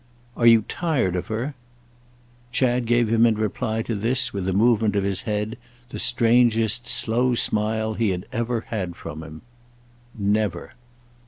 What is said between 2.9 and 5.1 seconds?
him in reply to this, with a movement of